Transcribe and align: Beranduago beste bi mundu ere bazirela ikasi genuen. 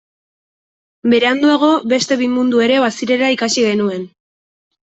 Beranduago 1.13 1.69
beste 1.93 2.19
bi 2.23 2.31
mundu 2.39 2.65
ere 2.69 2.81
bazirela 2.87 3.33
ikasi 3.37 3.67
genuen. 3.71 4.09